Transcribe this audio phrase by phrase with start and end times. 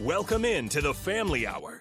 [0.00, 1.80] Welcome in to the Family Hour,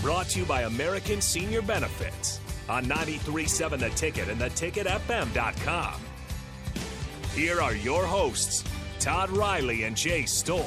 [0.00, 6.00] brought to you by American Senior Benefits on 93.7 The Ticket and theticketfm.com.
[7.36, 8.64] Here are your hosts,
[8.98, 10.66] Todd Riley and Jay Stoll.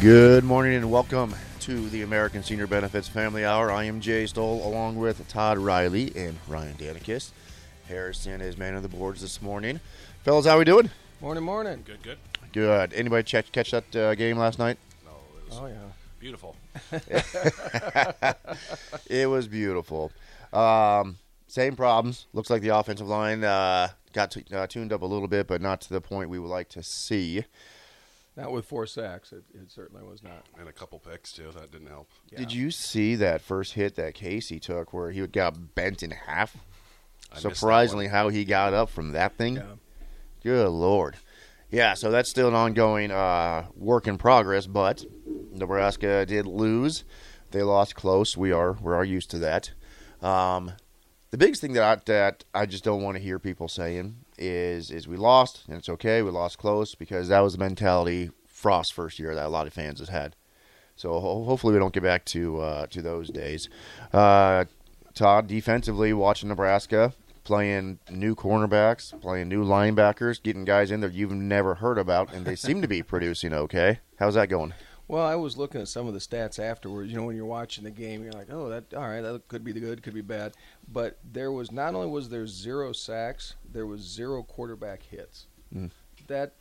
[0.00, 3.70] Good morning and welcome to the American Senior Benefits Family Hour.
[3.70, 7.30] I am Jay Stoll along with Todd Riley and Ryan Danekas.
[7.86, 9.78] Harrison is man of the boards this morning.
[10.24, 10.90] Fellas, how are we doing?
[11.20, 11.84] Morning, morning.
[11.86, 12.18] Good, good.
[12.52, 12.92] Good.
[12.94, 14.78] Anybody check, catch that uh, game last night?
[15.04, 15.76] No, it was Oh yeah.
[16.18, 16.56] beautiful.
[19.08, 20.12] It was beautiful.
[20.52, 21.16] Um,
[21.48, 22.26] same problems.
[22.32, 25.60] Looks like the offensive line uh, got t- uh, tuned up a little bit, but
[25.60, 27.44] not to the point we would like to see.
[28.36, 29.32] Not with four sacks.
[29.32, 30.44] It, it certainly was not.
[30.58, 31.50] And a couple picks, too.
[31.52, 32.08] That didn't help.
[32.34, 36.56] Did you see that first hit that Casey took where he got bent in half?
[37.32, 39.56] I Surprisingly, how he got up from that thing.
[39.56, 39.62] Yeah.
[40.42, 41.16] Good lord.
[41.70, 45.04] Yeah, so that's still an ongoing uh, work in progress, but
[45.52, 47.04] Nebraska did lose.
[47.52, 48.36] They lost close.
[48.36, 49.70] We are we are used to that.
[50.20, 50.72] Um,
[51.30, 54.90] the biggest thing that I, that I just don't want to hear people saying is
[54.90, 56.22] is we lost and it's okay.
[56.22, 59.72] We lost close because that was the mentality Frost first year that a lot of
[59.72, 60.36] fans has had.
[60.96, 63.68] So ho- hopefully we don't get back to uh, to those days.
[64.12, 64.64] Uh,
[65.14, 67.12] Todd, defensively, watching Nebraska
[67.50, 72.46] playing new cornerbacks, playing new linebackers, getting guys in there you've never heard about, and
[72.46, 73.98] they seem to be producing okay.
[74.20, 74.72] How's that going?
[75.08, 77.10] Well, I was looking at some of the stats afterwards.
[77.10, 79.20] You know, when you're watching the game, you're like, "Oh, that all right.
[79.20, 80.54] That could be the good, could be bad."
[80.86, 85.48] But there was not only was there zero sacks, there was zero quarterback hits.
[85.74, 85.90] Mm.
[86.28, 86.54] That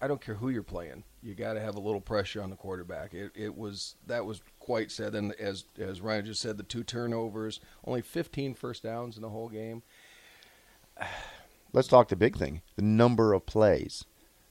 [0.00, 2.56] I don't care who you're playing, you got to have a little pressure on the
[2.56, 3.14] quarterback.
[3.14, 5.14] It, it was that was quite sad.
[5.14, 9.28] And as as Ryan just said, the two turnovers, only 15 first downs in the
[9.30, 9.82] whole game.
[11.72, 14.04] Let's talk the big thing: the number of plays.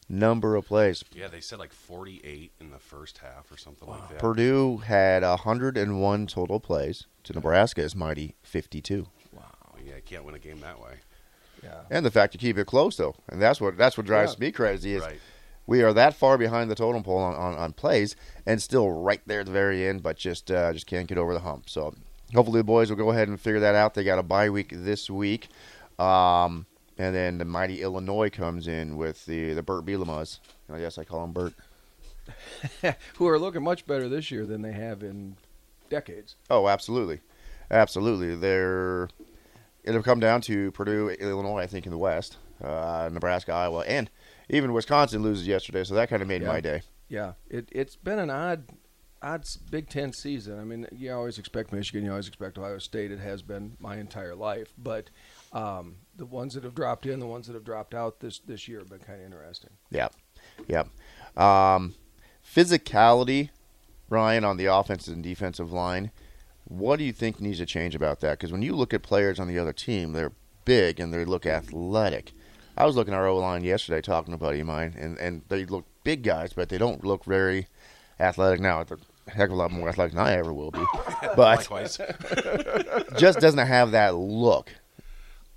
[0.09, 1.03] Number of plays.
[1.13, 4.19] Yeah, they said like 48 in the first half or something like that.
[4.19, 9.05] Purdue had 101 total plays to Nebraska's mighty 52.
[9.33, 9.43] Wow.
[9.83, 10.93] Yeah, you can't win a game that way.
[11.61, 11.81] Yeah.
[11.89, 14.45] And the fact you keep it close though, and that's what that's what drives Yeah.
[14.45, 15.19] me crazy is Right.
[15.67, 19.21] We are that far behind the totem pole on, on, on plays and still right
[19.27, 21.69] there at the very end, but just uh, just can't get over the hump.
[21.69, 21.93] So
[22.33, 23.93] hopefully the boys will go ahead and figure that out.
[23.93, 25.49] They got a bye week this week,
[25.99, 26.65] um,
[26.97, 30.39] and then the mighty Illinois comes in with the the Burt Bielemas.
[30.71, 31.53] I guess I call him Burt.
[33.17, 35.35] Who are looking much better this year than they have in
[35.89, 36.35] decades.
[36.49, 37.19] Oh, absolutely,
[37.69, 38.35] absolutely.
[38.35, 39.09] They're
[39.83, 44.09] it'll come down to Purdue, Illinois, I think, in the West, uh, Nebraska, Iowa, and
[44.49, 46.47] even Wisconsin loses yesterday, so that kind of made Yeah.
[46.47, 46.81] my day.
[47.09, 48.65] Yeah, it it's been an odd,
[49.21, 50.59] odd Big Ten season.
[50.59, 53.11] I mean, you always expect Michigan, you always expect Ohio State.
[53.11, 55.09] It has been my entire life, but
[55.53, 58.67] um, the ones that have dropped in, the ones that have dropped out this this
[58.67, 59.71] year have been kind of interesting.
[59.89, 60.09] Yeah,
[60.67, 60.83] yeah.
[61.37, 61.95] Um,
[62.45, 63.49] physicality,
[64.09, 66.11] Ryan, on the offensive and defensive line.
[66.65, 68.31] What do you think needs to change about that?
[68.31, 70.33] Because when you look at players on the other team, they're
[70.65, 72.33] big and they look athletic.
[72.77, 75.17] I was looking at our O line yesterday, talking to a buddy of mine, and,
[75.17, 77.67] and they look big guys, but they don't look very
[78.19, 78.83] athletic now.
[78.83, 80.85] They're a heck of a lot more athletic than I ever will be.
[81.35, 81.67] But
[83.17, 84.71] just doesn't have that look.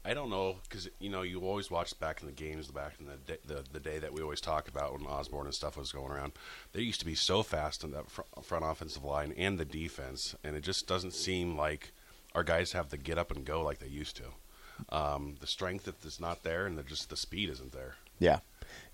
[0.05, 3.07] I don't know because you know you always watch back in the games, back in
[3.07, 5.93] the day, the, the day that we always talk about when Osborne and stuff was
[5.93, 6.33] going around.
[6.73, 10.35] They used to be so fast in that fr- front offensive line and the defense,
[10.43, 11.93] and it just doesn't seem like
[12.35, 14.25] our guys have the get up and go like they used to.
[14.91, 17.97] Um, the strength that is not there, and the, just the speed isn't there.
[18.19, 18.41] Yeah.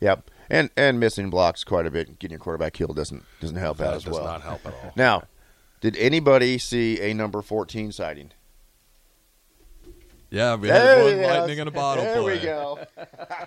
[0.00, 0.30] Yep.
[0.50, 2.18] And and missing blocks quite a bit.
[2.18, 4.24] Getting your quarterback killed doesn't doesn't help out That as does well.
[4.24, 4.92] not help at all.
[4.96, 5.24] Now,
[5.80, 8.30] did anybody see a number 14 sighting?
[10.30, 12.36] Yeah, we had one lightning in a bottle There play.
[12.38, 12.78] we go.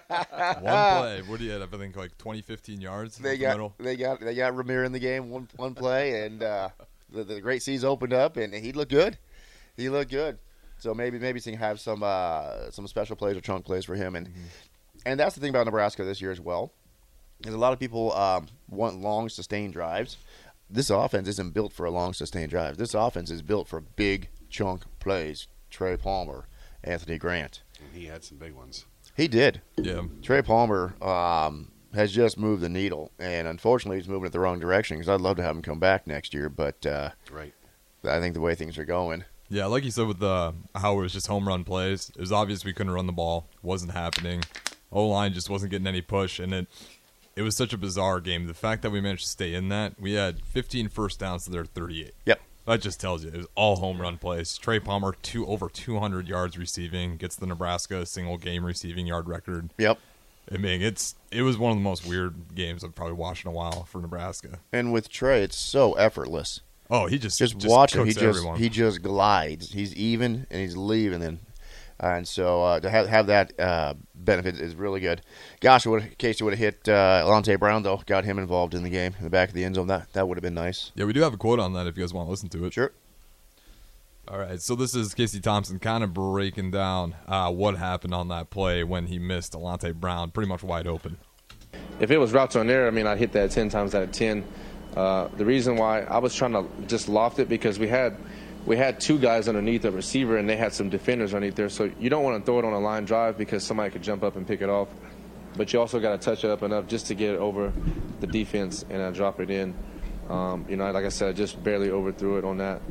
[0.09, 1.21] One play.
[1.27, 1.73] What do you have?
[1.73, 3.17] I think like 20, 15 yards.
[3.17, 6.25] They up the got they got they got Rahmir in the game one one play,
[6.25, 6.69] and uh,
[7.11, 9.17] the the great seas opened up, and he looked good.
[9.75, 10.39] He looked good.
[10.79, 13.95] So maybe maybe he can have some uh, some special plays or chunk plays for
[13.95, 14.29] him, and
[15.05, 16.71] and that's the thing about Nebraska this year as well.
[17.45, 20.17] Is a lot of people um, want long sustained drives.
[20.69, 22.77] This offense isn't built for a long sustained drive.
[22.77, 25.47] This offense is built for big chunk plays.
[25.69, 26.47] Trey Palmer,
[26.83, 27.61] Anthony Grant.
[27.79, 28.85] And he had some big ones.
[29.15, 29.61] He did.
[29.77, 30.03] Yeah.
[30.21, 34.59] Trey Palmer um, has just moved the needle, and unfortunately, he's moving it the wrong
[34.59, 34.97] direction.
[34.97, 37.53] Because I'd love to have him come back next year, but uh, Right.
[38.03, 41.01] I think the way things are going, Yeah, like you said with the how it
[41.01, 42.11] was just home run plays.
[42.15, 43.47] It was obvious we couldn't run the ball.
[43.63, 44.43] wasn't happening.
[44.91, 46.67] O line just wasn't getting any push, and it
[47.35, 48.47] it was such a bizarre game.
[48.47, 51.51] The fact that we managed to stay in that, we had 15 first downs to
[51.51, 52.13] their 38.
[52.25, 52.41] Yep.
[52.65, 54.57] That just tells you it was all home run plays.
[54.57, 59.71] Trey Palmer, two over 200 yards receiving, gets the Nebraska single game receiving yard record.
[59.77, 59.97] Yep.
[60.51, 63.49] I mean, it's it was one of the most weird games I've probably watched in
[63.49, 64.59] a while for Nebraska.
[64.73, 66.61] And with Trey, it's so effortless.
[66.89, 68.05] Oh, he just Just, watch him.
[68.05, 68.57] He just everyone.
[68.57, 69.71] he just glides.
[69.71, 71.19] He's even and he's leaving.
[71.19, 71.39] Then,
[71.99, 75.21] and so uh, to have have that uh, benefit is really good.
[75.61, 78.89] Gosh, would Casey would have hit uh, Alante Brown though, got him involved in the
[78.89, 79.87] game in the back of the end zone.
[79.87, 80.91] That that would have been nice.
[80.95, 82.65] yeah, we do have a quote on that if you guys want to listen to
[82.65, 82.73] it.
[82.73, 82.91] Sure.
[84.27, 88.27] All right, so this is Casey Thompson kind of breaking down uh, what happened on
[88.27, 91.17] that play when he missed Alante Brown pretty much wide open.
[91.99, 94.11] if it was routes on there, I mean, I'd hit that 10 times out of
[94.11, 94.43] 10.
[94.95, 98.17] Uh, the reason why I was trying to just loft it because we had
[98.65, 101.69] we had two guys underneath the receiver and they had some defenders underneath there.
[101.69, 104.23] So you don't want to throw it on a line drive because somebody could jump
[104.23, 104.89] up and pick it off.
[105.55, 107.73] But you also got to touch it up enough just to get it over
[108.19, 109.73] the defense and uh, drop it in.
[110.29, 112.81] Um, you know, like I said, I just barely overthrew it on that.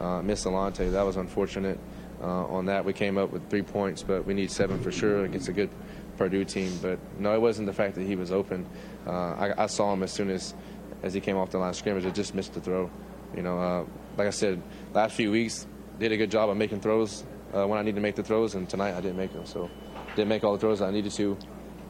[0.00, 1.78] Uh, Miss Alante, that was unfortunate.
[2.22, 5.24] Uh, on that, we came up with three points, but we need seven for sure
[5.24, 5.70] against a good
[6.16, 6.72] Purdue team.
[6.80, 8.66] But no, it wasn't the fact that he was open.
[9.06, 10.54] Uh, I, I saw him as soon as
[11.06, 12.04] as he came off the line of scrimmage.
[12.04, 12.90] I just missed the throw.
[13.34, 13.84] You know, uh,
[14.16, 14.62] like I said,
[14.92, 15.66] last few weeks
[15.98, 17.24] did a good job of making throws
[17.54, 19.46] uh, when I needed to make the throws, and tonight I didn't make them.
[19.46, 19.70] So
[20.14, 21.38] didn't make all the throws I needed to.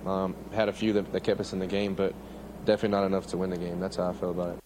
[0.06, 2.14] Um, had a few that, that kept us in the game, but
[2.64, 3.80] definitely not enough to win the game.
[3.80, 4.58] That's how I feel about it.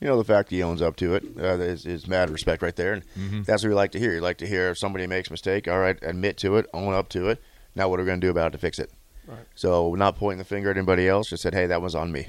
[0.00, 2.74] You know the fact he owns up to it uh, is, is mad respect right
[2.74, 3.42] there, and Mm-hmm.
[3.42, 4.14] that's what we like to hear.
[4.14, 5.68] You like to hear if somebody makes a mistake.
[5.68, 7.40] All right, admit to it, own up to it.
[7.74, 8.90] Now what are we going to do about it to fix it?
[9.26, 9.44] Right.
[9.54, 11.28] So not pointing the finger at anybody else.
[11.28, 12.28] Just said, hey, that was on me.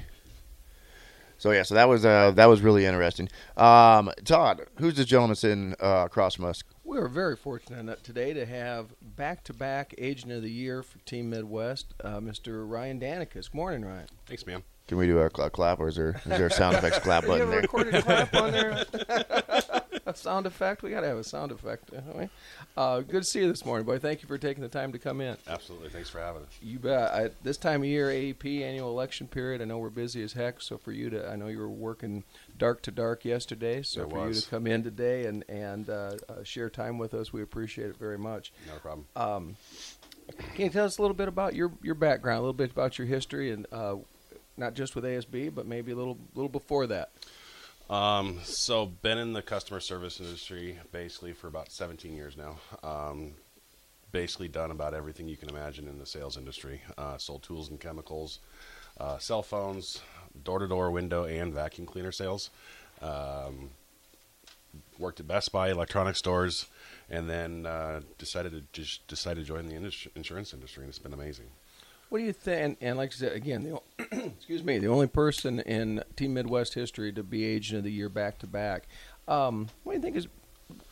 [1.42, 3.28] So yeah, so that was uh, that was really interesting.
[3.56, 6.62] Um, Todd, who's the gentleman sitting uh, across from us?
[6.84, 11.94] We are very fortunate today to have back-to-back Agent of the Year for Team Midwest,
[12.04, 12.70] uh, Mr.
[12.70, 13.50] Ryan Danekas.
[13.50, 14.06] Good morning, Ryan.
[14.26, 14.62] Thanks, man.
[14.86, 17.32] Can we do a, clap, or is there is there a sound effects clap Do
[17.32, 17.60] you button have a there?
[17.62, 18.84] recorded clap on there?
[20.14, 20.82] a sound effect?
[20.82, 22.28] We got to have a sound effect, don't we?
[22.76, 23.98] Uh, good to see you this morning, boy.
[23.98, 25.36] Thank you for taking the time to come in.
[25.46, 25.88] Absolutely.
[25.88, 26.48] Thanks for having us.
[26.62, 27.12] You bet.
[27.12, 29.60] I, this time of year, AEP annual election period.
[29.60, 30.60] I know we're busy as heck.
[30.60, 32.24] So for you to, I know you were working
[32.58, 33.82] dark to dark yesterday.
[33.82, 37.14] So It for you to come in today and and uh, uh, share time with
[37.14, 38.52] us, we appreciate it very much.
[38.66, 39.06] No problem.
[39.16, 39.56] Um,
[40.54, 42.98] can you tell us a little bit about your your background, a little bit about
[42.98, 43.96] your history, and uh,
[44.56, 47.10] not just with ASB, but maybe a little little before that?
[47.90, 52.56] Um, so been in the customer service industry basically for about 17 years now.
[52.82, 53.34] Um,
[54.12, 56.82] basically done about everything you can imagine in the sales industry.
[56.96, 58.38] Uh, sold tools and chemicals,
[58.98, 60.00] uh, cell phones,
[60.44, 62.50] door-to-door window and vacuum cleaner sales.
[63.00, 63.70] Um,
[64.98, 66.66] worked at Best Buy, electronic stores,
[67.10, 69.74] and then uh, decided to just decided to join the
[70.14, 71.46] insurance industry, and it's been amazing.
[72.12, 72.62] What do you think?
[72.62, 73.80] And, and like I said again, the,
[74.36, 78.10] excuse me, the only person in Team Midwest history to be Agent of the Year
[78.10, 78.86] back to back.
[79.26, 80.28] Um, What do you think is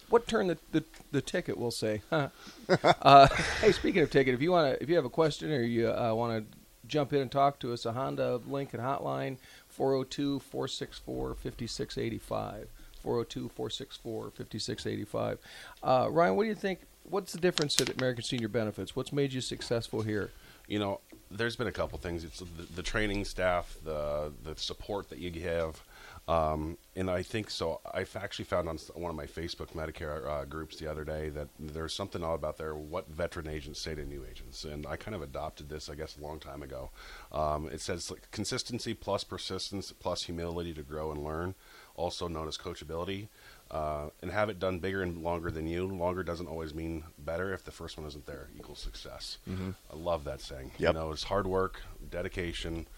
[0.09, 0.83] what turned the, the,
[1.13, 1.59] the ticket?
[1.59, 2.01] We'll say.
[2.09, 2.31] Huh?
[3.03, 3.29] uh,
[3.61, 5.91] hey, speaking of ticket, if you want to, if you have a question or you
[5.91, 9.37] uh, want to jump in and talk to us, a Honda Lincoln hotline
[9.77, 12.65] 402-464-5685.
[13.05, 15.39] 402-464-5685.
[15.83, 16.81] Uh, Ryan, what do you think?
[17.05, 18.97] What's the difference at American Senior Benefits?
[18.97, 20.31] What's made you successful here?
[20.71, 21.01] You know,
[21.33, 22.25] there's been a couple things.
[22.25, 25.83] It's the, the training staff, the the support that you have,
[26.29, 27.81] um, and I think so.
[27.93, 31.49] I've actually found on one of my Facebook Medicare uh, groups the other day that
[31.59, 32.75] there's something odd about there.
[32.75, 36.17] What veteran agents say to new agents, and I kind of adopted this, I guess,
[36.17, 36.91] a long time ago.
[37.33, 41.57] Um, it says like, consistency plus persistence plus humility to grow and learn,
[41.97, 43.27] also known as coachability.
[43.71, 45.87] Uh, and have it done bigger and longer than you.
[45.87, 47.55] Longer doesn't always mean better.
[47.55, 49.39] If the first one isn't there, equals success.
[49.49, 50.73] I love that saying.
[50.79, 50.95] Yep.
[50.95, 52.89] You know, it's hard work, dedication,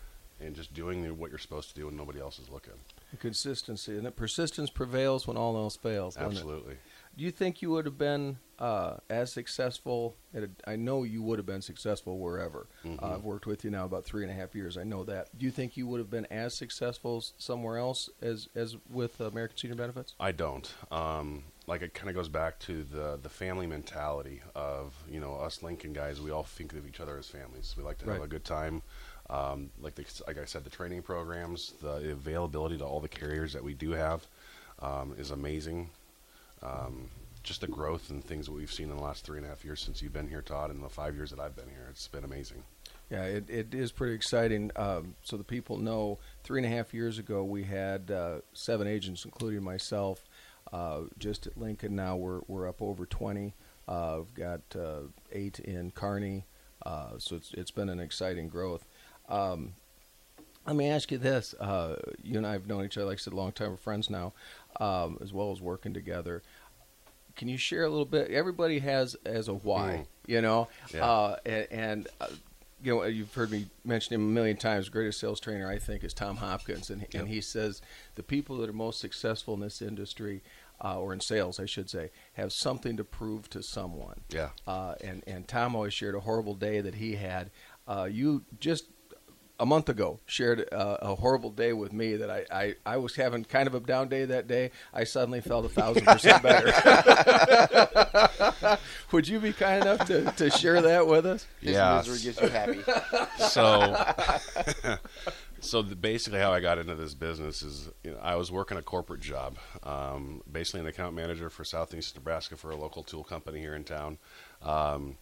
[0.41, 2.73] and just doing what you're supposed to do when nobody else is looking.
[3.21, 6.17] Consistency, and that persistence prevails when all else fails.
[6.17, 6.77] Absolutely.
[7.17, 10.17] Do you think you would have been uh, as successful?
[10.35, 12.69] At a, I know you would have been successful wherever.
[12.85, 13.05] Mm-hmm.
[13.05, 14.79] Uh, I've worked with you now about three and a half years.
[14.79, 15.37] I know that.
[15.37, 19.59] Do you think you would have been as successful somewhere else as as with American
[19.59, 20.15] Senior Benefits?
[20.19, 20.73] I don't.
[20.91, 25.35] Um, like it kind of goes back to the the family mentality of you know
[25.35, 26.21] us Lincoln guys.
[26.21, 27.75] We all think of each other as families.
[27.77, 28.83] We like to have a good time.
[29.31, 33.53] Um, like the, like I said, the training programs, the availability to all the carriers
[33.55, 34.27] that we do have
[34.81, 35.89] um, is amazing.
[36.63, 37.09] Um,
[37.43, 39.65] just the growth and things that we've seen in the last three and a half
[39.65, 42.07] years since you've been here, Todd, and the five years that I've been here, it's
[42.07, 42.63] been amazing.
[43.11, 44.71] Yeah, it, it is pretty exciting.
[44.77, 48.87] Um, so the people know, three and a half years ago, we had uh, seven
[48.87, 50.25] agents, including myself.
[50.73, 53.55] Uh, just at Lincoln now, we're, we're up over 20.
[53.87, 55.01] Uh, we've got uh,
[55.33, 56.47] eight in Kearney.
[56.87, 58.87] Uh, so it's, it's been an exciting growth.
[59.29, 59.75] Um,
[60.67, 61.55] let me ask you this.
[61.59, 63.71] Uh, you and I have known each other, like I said, a long time.
[63.71, 64.33] We're friends now,
[64.81, 66.43] um, as well as working together.
[67.37, 68.31] Can you share a little bit?
[68.31, 70.07] Everybody has as a why, Mm.
[70.29, 71.05] you know, Yeah.
[71.11, 72.29] uh, and, and uh,
[72.83, 74.89] you know, you've heard me mention him a million times.
[74.89, 77.81] Greatest sales trainer, I think, is Tom Hopkins, and and he says
[78.17, 80.43] the people that are most successful in this industry,
[80.85, 84.23] uh, or in sales, I should say, have something to prove to someone.
[84.31, 84.51] Yeah.
[84.67, 87.51] Uh, and and Tom always shared a horrible day that he had.
[87.87, 88.87] Uh, you just
[89.63, 93.15] a month ago shared uh, a horrible day with me that I, I, I was
[93.15, 94.73] having kind of a down day that day.
[94.93, 96.73] I suddenly felt a thousand percent better.
[99.13, 101.47] Would you be kind enough to, to share that with us?
[101.61, 101.97] His Yeah.
[101.97, 102.81] misery gets you happy.
[103.39, 103.95] so
[105.61, 108.77] so the, basically how i got into this business is you know, i was working
[108.77, 113.23] a corporate job um, basically an account manager for southeast nebraska for a local tool
[113.23, 114.19] company here in town
[114.63, 115.17] um,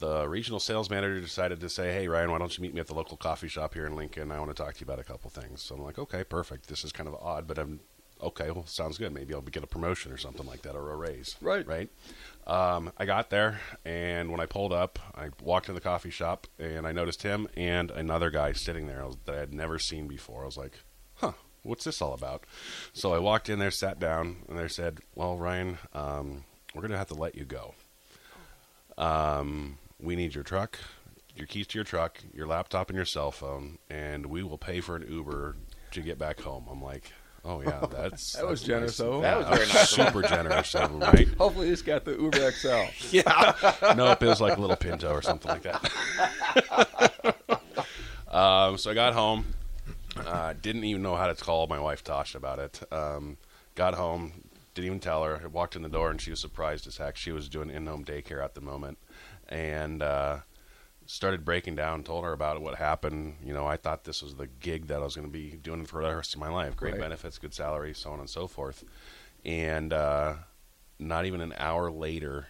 [0.00, 2.86] the regional sales manager decided to say hey ryan why don't you meet me at
[2.88, 5.04] the local coffee shop here in lincoln i want to talk to you about a
[5.04, 7.80] couple things so i'm like okay perfect this is kind of odd but i'm
[8.22, 10.96] okay well sounds good maybe i'll get a promotion or something like that or a
[10.96, 11.66] raise Right.
[11.66, 11.88] right
[12.46, 16.48] um, I got there, and when I pulled up, I walked in the coffee shop,
[16.58, 20.42] and I noticed him and another guy sitting there that I had never seen before.
[20.42, 20.80] I was like,
[21.16, 22.44] "Huh, what's this all about?"
[22.92, 26.90] So I walked in there, sat down, and they said, "Well, Ryan, um, we're going
[26.92, 27.74] to have to let you go.
[28.98, 30.78] Um, we need your truck,
[31.34, 34.80] your keys to your truck, your laptop, and your cell phone, and we will pay
[34.80, 35.56] for an Uber
[35.92, 37.12] to get back home." I'm like.
[37.42, 39.08] Oh yeah, that's That was that's generous, nice.
[39.08, 39.20] though.
[39.22, 39.88] That was very nice.
[39.88, 41.26] Super generous of him, right?
[41.38, 42.82] Hopefully, this got the Uber XL.
[43.16, 43.54] Yeah.
[43.96, 45.90] nope, it was like a little Pinto or something like that.
[48.28, 49.46] um, so I got home.
[50.16, 52.80] Uh, didn't even know how to call my wife Tasha about it.
[52.92, 53.38] Um,
[53.74, 54.32] got home,
[54.74, 55.40] didn't even tell her.
[55.42, 57.16] I walked in the door and she was surprised as heck.
[57.16, 58.98] She was doing in-home daycare at the moment,
[59.50, 60.38] and uh,
[61.06, 62.04] started breaking down.
[62.04, 63.36] Told her about what happened.
[63.44, 65.84] You know, I thought this was the gig that I was going to be doing
[65.86, 66.76] for the rest of my life.
[66.76, 67.00] Great Right.
[67.00, 68.84] benefits, good salary, so on and so forth.
[69.44, 70.34] And uh,
[70.98, 72.48] not even an hour later,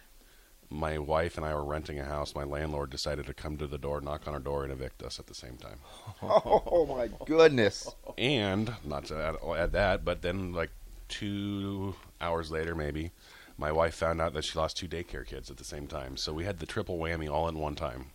[0.69, 2.35] my wife and I were renting a house.
[2.35, 5.19] My landlord decided to come to the door, knock on our door, and evict us
[5.19, 5.79] at the same time.
[6.23, 7.95] Oh my goodness!
[8.17, 10.71] And not to add, add that, but then like
[11.07, 13.11] two hours later, maybe
[13.61, 16.17] my wife found out that she lost two daycare kids at the same time.
[16.17, 18.07] So we had the triple whammy all in one time.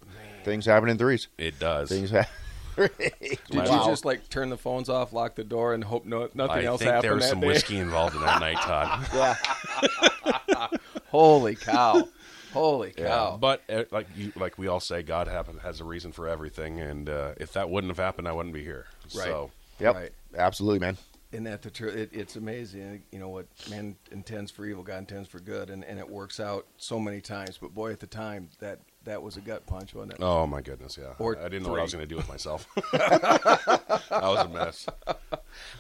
[0.45, 1.29] Things happen in threes.
[1.39, 1.89] It does.
[1.89, 2.31] Things happen.
[2.77, 3.63] Did Wow.
[3.85, 6.65] you just like turn the phones off, lock the door, and hope no, nothing I
[6.65, 7.47] else think happened there was some day?
[7.47, 9.09] whiskey involved in that night, Todd.
[9.15, 10.67] yeah.
[11.09, 12.07] Holy cow!
[12.53, 13.39] Holy cow!
[13.41, 16.81] But uh, like you, like we all say, God happen, has a reason for everything,
[16.81, 18.87] and uh, if that wouldn't have happened, I wouldn't be here.
[19.15, 19.25] Right.
[19.25, 19.51] So
[19.81, 19.95] Yep.
[19.95, 20.11] Right.
[20.37, 20.97] Absolutely, man.
[21.37, 21.95] Isn't that the truth?
[21.95, 22.81] It, it's amazing.
[22.81, 26.09] Eh, you know what man intends for evil, God intends for good, and, and it
[26.09, 27.59] works out so many times.
[27.61, 30.19] But boy, at the time, that that was a gut punch, wasn't it?
[30.21, 31.15] Oh my goodness, yeah.
[31.19, 32.67] Or I didn't know what I was going to do with myself.
[32.93, 34.87] I was a mess.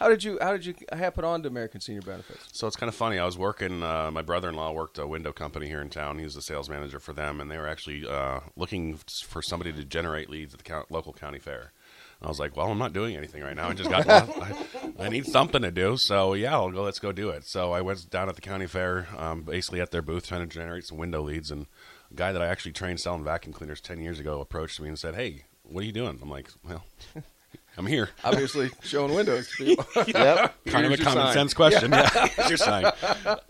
[0.00, 2.48] How did you How did you happen on to American Senior Benefits?
[2.52, 3.18] So it's kind of funny.
[3.18, 3.82] I was working.
[3.82, 6.18] Uh, my brother-in-law worked a window company here in town.
[6.18, 9.72] He was the sales manager for them, and they were actually uh, looking for somebody
[9.72, 11.72] to generate leads at the count, local county fair.
[12.22, 13.68] I was like, "Well, I'm not doing anything right now.
[13.68, 14.08] I just got.
[14.08, 14.66] I,
[14.98, 15.96] I need something to do.
[15.98, 16.82] So yeah, I'll go.
[16.82, 19.90] Let's go do it." So I went down at the county fair, um, basically at
[19.90, 21.50] their booth, trying to generate some window leads.
[21.50, 21.66] And
[22.10, 24.98] a guy that I actually trained selling vacuum cleaners ten years ago approached me and
[24.98, 26.84] said, "Hey, what are you doing?" I'm like, "Well,
[27.78, 29.84] I'm here." Obviously, showing windows to people.
[30.06, 30.54] Yep.
[30.66, 31.34] kind of a common sign.
[31.34, 31.90] sense question.
[31.92, 32.86] Yeah, here's your sign.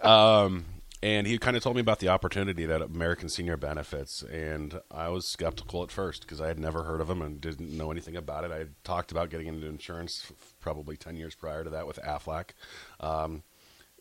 [0.03, 0.65] Um,
[1.03, 5.09] and he kind of told me about the opportunity that American Senior Benefits, and I
[5.11, 8.17] was skeptical at first because I had never heard of them and didn't know anything
[8.17, 8.51] about it.
[8.51, 11.99] I had talked about getting into insurance f- probably ten years prior to that with
[11.99, 12.51] Aflac.
[12.99, 13.43] Um,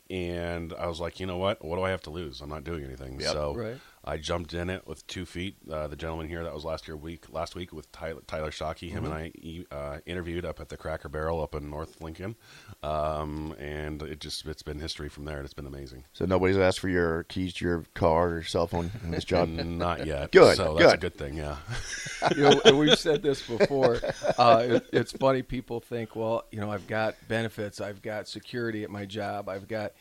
[0.09, 1.63] and I was like, you know what?
[1.65, 2.39] What do I have to lose?
[2.41, 3.19] I'm not doing anything.
[3.19, 3.31] Yep.
[3.33, 3.77] so Right.
[4.07, 5.57] I jumped in it with two feet.
[5.69, 8.91] Uh, the gentleman here that was last year week last week with Tyler, Tyler Shockey,
[8.91, 9.31] him and I
[9.75, 12.35] uh, interviewed up at the Cracker Barrel up in North Lincoln,
[12.83, 15.41] um, and it just it's been history from there.
[15.41, 16.05] It's been amazing.
[16.13, 19.49] So nobody's asked for your keys to your car or cell phone in this job.
[19.49, 20.31] Not yet.
[20.31, 21.13] Good, So that's a good.
[21.13, 21.37] good thing.
[21.37, 21.57] Yeah.
[22.35, 23.99] you know, we've said this before.
[24.37, 25.41] Uh, it, it's funny.
[25.41, 29.67] People think, well, you know, I've got benefits, I've got security at my job, I've
[29.67, 29.93] got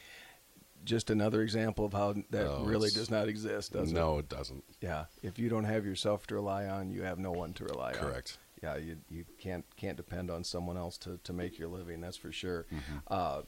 [0.85, 3.95] just another example of how that No, really does not exist, does it?
[3.95, 4.65] no, it doesn't.
[4.81, 5.07] Yeah.
[5.23, 7.99] If you don't have yourself to rely on, you have no one to rely on.
[7.99, 8.39] Correct.
[8.63, 12.01] Yeah, you you can't can't depend on someone else to, to make your living.
[12.01, 12.67] That's for sure.
[12.73, 12.97] Mm-hmm.
[13.09, 13.43] Uh,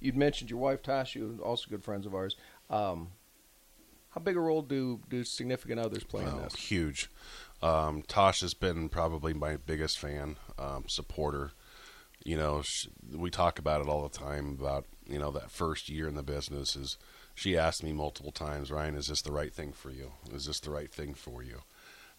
[0.00, 2.36] you'd mentioned your wife Tasha, also good friends of ours.
[2.70, 3.08] Um,
[4.10, 6.54] how big a role do do significant others play in Oh, this?
[6.54, 7.10] huge.
[7.62, 11.52] Um, Tosh has been probably my biggest fan, um, supporter.
[12.24, 15.88] You know, sh- we talk about it all the time about you know that first
[15.88, 16.98] year in the business is.
[17.34, 20.12] She asked me multiple times, Ryan, is this the right thing for you?
[20.34, 21.62] Is this the right thing for you?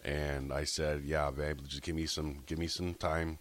[0.03, 3.39] And I said, Yeah, babe, just give me some, give me some time,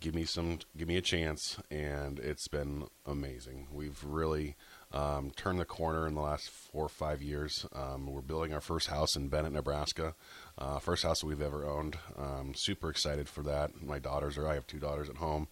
[0.00, 1.58] give me some, give me a chance.
[1.70, 3.68] And it's been amazing.
[3.72, 4.56] We've really
[4.92, 7.66] um, turned the corner in the last four or five years.
[7.72, 10.14] Um, we're building our first house in Bennett, Nebraska.
[10.58, 11.98] Uh, first house that we've ever owned.
[12.16, 13.80] Um, super excited for that.
[13.80, 14.48] My daughters are.
[14.48, 15.48] I have two daughters at home.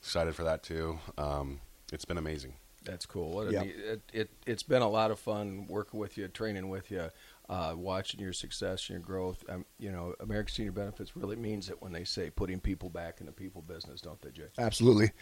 [0.00, 0.98] Excited for that too.
[1.16, 1.60] Um,
[1.92, 2.54] it's been amazing.
[2.84, 3.30] That's cool.
[3.30, 3.64] What a Yep.
[3.66, 7.08] neat- it, it it's been a lot of fun working with you, training with you,
[7.48, 9.42] uh, watching your success and your growth.
[9.48, 13.20] Um, you know, American Senior Benefits really means it when they say putting people back
[13.20, 14.48] in the people business, don't they, Jay?
[14.58, 15.12] Absolutely,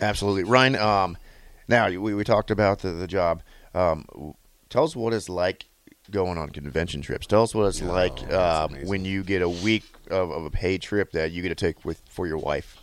[0.00, 0.44] absolutely.
[0.44, 1.18] Ryan, um,
[1.66, 3.42] now we, we talked about the, the job.
[3.74, 4.34] Um,
[4.68, 5.66] tell us what it's like
[6.10, 7.26] going on convention trips.
[7.26, 10.44] Tell us what it's Oh, like that's uh, when you get a week of, of
[10.44, 12.76] a paid trip that you get to take with for your wife.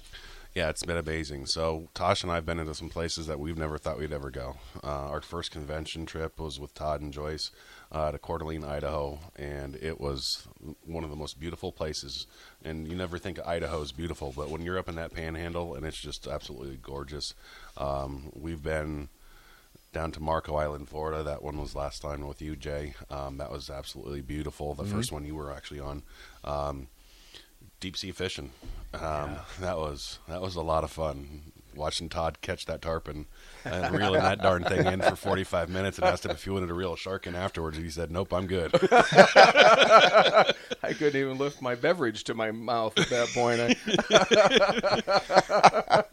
[0.56, 1.48] Yeah, it's been amazing.
[1.48, 4.32] So Tosh and I have been into some places that we've never thought we'd ever
[4.32, 4.56] go.
[4.82, 7.52] Uh, our first convention trip was with Todd and Joyce
[7.92, 10.48] uh, to Coeur d'Alene, Idaho, and it was
[10.86, 12.26] one of the most beautiful places.
[12.64, 15.86] And you never think Idaho is beautiful, but when you're up in that panhandle, and
[15.86, 17.34] it's just absolutely gorgeous.
[17.76, 19.10] Um, we've been
[19.92, 21.22] down to Marco Island, Florida.
[21.22, 22.94] That one was last time with you, Jay.
[23.10, 24.74] Um, that was absolutely beautiful.
[24.74, 26.04] The first one you were actually on.
[26.46, 26.88] Um,
[27.80, 28.52] deep sea fishing.
[28.94, 31.52] Um, That was that was a lot of fun.
[31.76, 33.26] Watching Todd catch that tarpon
[33.66, 36.68] and reeling that darn thing in for 45 minutes and asked him if he wanted
[36.68, 37.76] to reel a shark in afterwards.
[37.76, 40.54] And He said, "Nope, I'm good." I
[40.98, 43.60] couldn't even lift my beverage to my mouth at that point.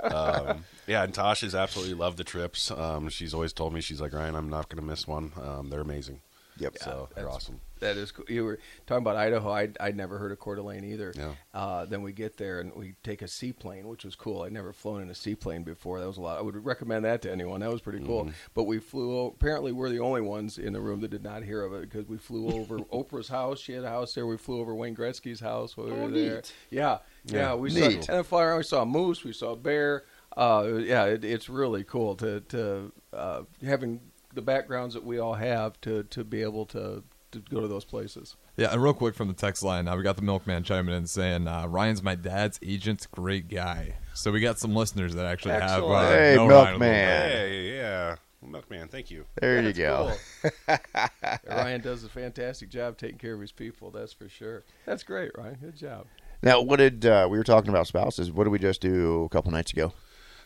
[0.02, 2.73] I, um, yeah, and Tosh has absolutely loved the trips.
[2.73, 5.31] Um, she's always told me she's like Ryan, I'm not going to miss one.
[5.40, 6.21] Um, they're amazing.
[6.59, 6.78] Yep.
[6.78, 7.61] So they're awesome.
[7.83, 8.25] That is cool.
[8.29, 9.51] You were talking about Idaho.
[9.53, 11.12] I'd, I'd never heard of Coeur d'Alene either.
[11.17, 11.33] Yeah.
[11.53, 14.43] Uh, then we get there and we take a seaplane, which was cool.
[14.43, 16.01] I'd never flown in a seaplane before.
[16.01, 16.39] That was a lot.
[16.39, 17.61] I would recommend that to anyone.
[17.61, 18.23] That was pretty cool.
[18.23, 18.33] Mm-hmm.
[18.55, 19.27] But we flew.
[19.27, 22.09] Apparently, we're the only ones in the room that did not hear of it because
[22.09, 23.59] we flew over Oprah's house.
[23.61, 24.27] She had a house there.
[24.27, 26.35] We flew over Wayne Gretzky's house while we Oh, were there.
[26.37, 26.53] neat.
[26.71, 27.37] Yeah, yeah.
[27.39, 27.55] Yeah.
[27.55, 27.97] we saw Neat.
[28.09, 28.57] and then fly.
[28.57, 29.23] We saw a moose.
[29.25, 30.05] We saw a bear.
[30.37, 34.01] Uh, yeah, it, it's really cool to to uh, having
[34.35, 37.85] the backgrounds that we all have to to be able to to go to those
[37.85, 38.37] places.
[38.57, 41.07] Yeah, and real quick from the text line, uh, we got the milkman chiming in
[41.07, 43.97] saying uh, Ryan's my dad's agent, great guy.
[44.15, 45.62] So we got some listeners that actually have.
[45.83, 45.93] Excellent.
[45.95, 46.91] Uh, Hey, know Ryan a little milkman.
[47.31, 49.25] Hey, yeah, Milkman, thank you.
[49.41, 50.14] There you go.
[50.42, 50.79] cool.
[51.49, 53.90] Ryan does a fantastic job taking care of his people.
[53.90, 54.64] That's for sure.
[54.87, 55.59] That's great, Ryan.
[55.61, 56.07] Good job.
[56.42, 58.33] Now, what did uh, we were talking about spouses?
[58.33, 59.92] What did we just do a couple nights ago?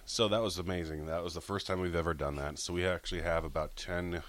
[0.05, 1.07] So that was amazing.
[1.07, 2.59] That was the first time we've ever done that.
[2.59, 4.23] So we actually have about 10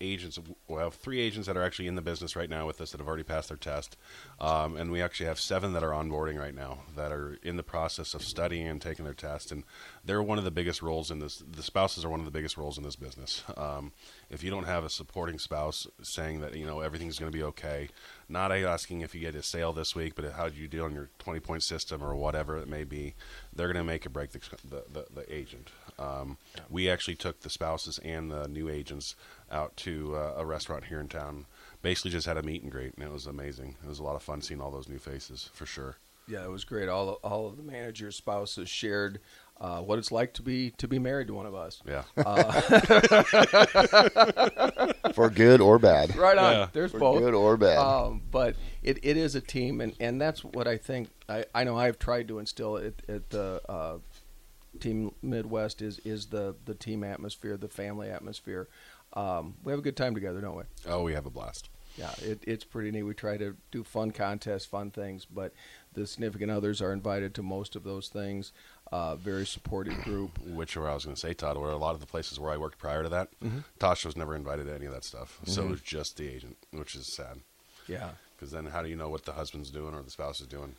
[0.00, 0.38] agents.
[0.68, 2.98] We have three agents that are actually in the business right now with us that
[2.98, 3.96] have already passed their test.
[4.40, 7.62] Um, and we actually have seven that are onboarding right now that are in the
[7.62, 9.52] process of studying and taking their test.
[9.52, 9.64] And
[10.04, 11.42] they're one of the biggest roles in this.
[11.48, 13.42] The spouses are one of the biggest roles in this business.
[13.56, 13.92] Um,
[14.30, 17.44] if you don't have a supporting spouse saying that, you know, everything's going to be
[17.44, 17.88] okay,
[18.28, 20.94] not asking if you get a sale this week, but how did you do on
[20.94, 23.14] your 20 point system or whatever it may be,
[23.54, 25.70] they're going to make or break the, the, the, the agent.
[25.98, 26.38] Um,
[26.70, 29.14] We actually took the spouses and the new agents
[29.50, 31.46] out to uh, a restaurant here in town.
[31.82, 33.76] Basically, just had a meet and greet, and it was amazing.
[33.82, 35.96] It was a lot of fun seeing all those new faces, for sure.
[36.28, 36.88] Yeah, it was great.
[36.88, 39.18] All all of the managers' spouses shared
[39.60, 41.82] uh, what it's like to be to be married to one of us.
[41.86, 42.02] Yeah.
[45.12, 46.16] For good or bad?
[46.16, 46.52] Right on.
[46.52, 46.68] Yeah.
[46.72, 47.18] There's For both.
[47.18, 47.78] good or bad?
[47.78, 51.08] Um, but it, it is a team, and, and that's what I think.
[51.28, 53.98] I, I know I've tried to instill at, at the uh,
[54.78, 58.68] Team Midwest is is the the team atmosphere, the family atmosphere.
[59.14, 60.62] Um, we have a good time together, don't we?
[60.86, 61.68] oh, we have a blast.
[61.96, 63.02] Yeah, it, it's pretty neat.
[63.02, 65.52] We try to do fun contests, fun things, but
[65.92, 68.52] the significant others are invited to most of those things.
[68.92, 70.38] Uh, very supportive group.
[70.46, 72.50] Which where I was going to say, Todd, where a lot of the places where
[72.50, 73.58] I worked prior to that, Mm-hmm.
[73.78, 75.40] Tasha was never invited to any of that stuff.
[75.44, 77.38] So it was just the agent, which is sad.
[77.88, 80.46] Yeah, Because then how do you know what the husband's doing or the spouse is
[80.46, 80.74] doing?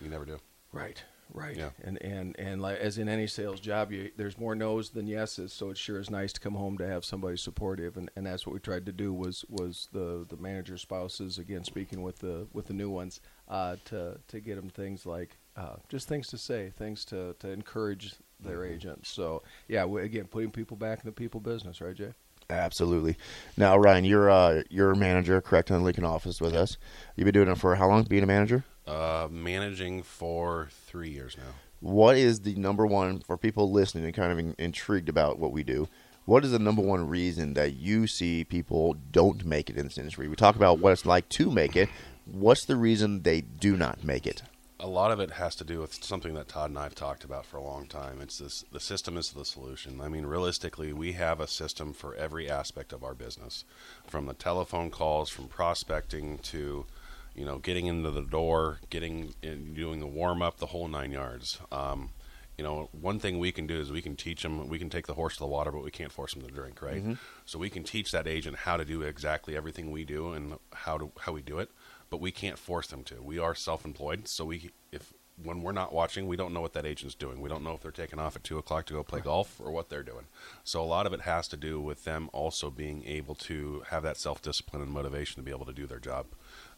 [0.00, 0.38] You never do.
[0.72, 1.56] right, right.
[1.56, 1.70] Yeah.
[1.82, 5.52] And and and like as in any sales job, you, there's more no's than yeses.
[5.52, 8.46] So it sure is nice to come home to have somebody supportive, and, and that's
[8.46, 12.46] what we tried to do was was the the manager spouses again speaking with the
[12.52, 16.38] with the new ones uh, to to get them things like uh, just things to
[16.38, 18.74] say, things to to encourage their Mm-hmm.
[18.74, 19.10] agents.
[19.10, 22.12] So yeah, we, again, putting people back in the people business, right, Jay?
[22.50, 23.16] Absolutely.
[23.56, 26.76] Now, Ryan, you're uh, you're a manager, correct, in the Lincoln office with us.
[27.16, 28.04] You've been doing it for how long?
[28.04, 28.64] Being a manager.
[28.86, 31.54] Uh, managing for three years now.
[31.78, 35.52] What is the number one for people listening and kind of in, intrigued about what
[35.52, 35.88] we do?
[36.24, 39.98] What is the number one reason that you see people don't make it in this
[39.98, 40.28] industry?
[40.28, 41.88] We talk about what it's like to make it.
[42.24, 44.42] What's the reason they do not make it?
[44.82, 47.22] a lot of it has to do with something that Todd and I have talked
[47.22, 48.20] about for a long time.
[48.20, 50.00] It's this: the system is the solution.
[50.00, 53.64] I mean, realistically, we have a system for every aspect of our business,
[54.08, 56.86] from the telephone calls, from prospecting to,
[57.34, 61.12] you know, getting into the door, getting in, doing the warm up, the whole nine
[61.12, 61.58] yards.
[61.70, 62.10] Um,
[62.58, 64.68] You know, one thing we can do is we can teach them.
[64.68, 66.82] We can take the horse to the water, but we can't force them to drink,
[66.82, 67.02] right?
[67.46, 70.98] So we can teach that agent how to do exactly everything we do and how
[70.98, 71.70] to how we do it,
[72.10, 73.22] but we can't force them to.
[73.22, 76.84] We are self-employed, so we if when we're not watching, we don't know what that
[76.84, 77.40] agent's doing.
[77.40, 79.72] We don't know if they're taking off at two o'clock to go play golf or
[79.72, 80.26] what they're doing.
[80.62, 84.02] So a lot of it has to do with them also being able to have
[84.02, 86.26] that self-discipline and motivation to be able to do their job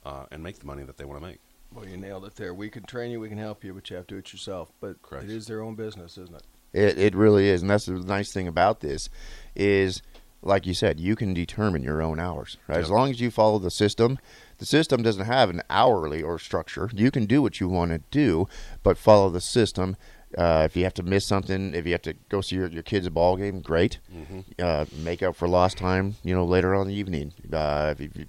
[0.04, 1.38] uh, and make the money that they want to make.
[1.74, 2.54] Well, you nailed it there.
[2.54, 4.72] We can train you, we can help you, but you have to do it yourself.
[4.80, 5.24] But Correct.
[5.24, 6.42] it is their own business, isn't it?
[6.72, 9.08] It it really is, and that's the nice thing about this
[9.54, 10.02] is,
[10.42, 12.58] like you said, you can determine your own hours.
[12.68, 14.18] Right, as long as you follow the system.
[14.58, 16.88] The system doesn't have an hourly or structure.
[16.94, 18.46] You can do what you want to do,
[18.84, 19.96] but follow the system.
[20.38, 22.82] Uh, if you have to miss something, if you have to go see your, your
[22.82, 23.98] kid's ball game, great.
[24.58, 27.32] Uh, make up for lost time, you know, later on in the evening.
[27.52, 28.26] Uh, if you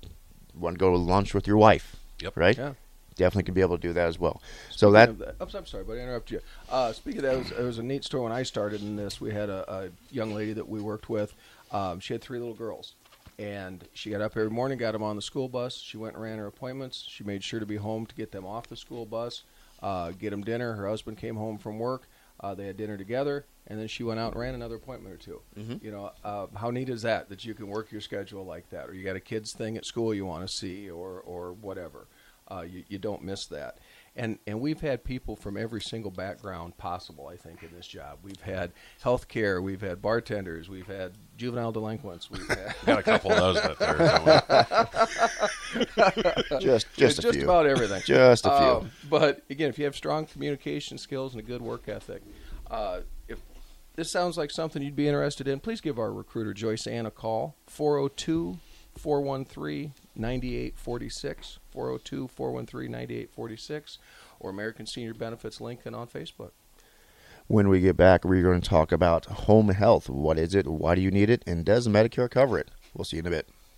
[0.60, 2.38] want to go to lunch with your wife, Yep.
[2.38, 2.58] right?
[2.58, 2.74] Yeah.
[3.16, 4.42] Definitely can be able to do that as well.
[4.72, 6.42] So that Speaking of Oops, I'm sorry, but I interrupted you.
[6.70, 8.98] Uh, speaking of that, it was, it was a neat story when I started in
[8.98, 9.22] this.
[9.22, 11.34] We had a, a young lady that we worked with.
[11.72, 12.94] Um, she had three little girls,
[13.40, 15.78] and she got up every morning, got them on the school bus.
[15.78, 17.06] She went and ran her appointments.
[17.08, 19.44] She made sure to be home to get them off the school bus,
[19.82, 20.74] uh, get them dinner.
[20.74, 22.10] Her husband came home from work.
[22.40, 25.18] Uh, they had dinner together, and then she went out and ran another appointment or
[25.18, 25.42] 2
[25.82, 27.30] You know, uh, how neat is that?
[27.30, 29.86] That you can work your schedule like that, or you got a kids thing at
[29.86, 32.08] school you want to see, or or whatever.
[32.50, 33.80] Uh, you, you don't miss that.
[34.18, 37.28] And and we've had people from every single background possible.
[37.28, 38.72] I think in this job, we've had
[39.04, 43.62] healthcare, we've had bartenders, we've had juvenile delinquents, we've had Got a couple of those
[43.62, 43.80] that
[46.48, 47.44] they're just just a just few.
[47.44, 48.02] about everything.
[48.06, 48.68] Just a few.
[48.68, 52.22] Um, but again, if you have strong communication skills and a good work ethic,
[52.72, 53.40] uh, if
[53.96, 57.12] this sounds like something you'd be interested in, please give our recruiter Joyce Ann a
[57.12, 58.60] call 402
[58.98, 63.98] 413 9846 402 413 9846
[64.40, 66.52] or American Senior Benefits Lincoln on Facebook.
[67.48, 70.10] When we get back, we're going to talk about home health.
[70.10, 70.66] What is it?
[70.68, 71.44] Why do you need it?
[71.46, 72.72] And does Medicare cover it?
[72.94, 73.50] We'll see you in a bit.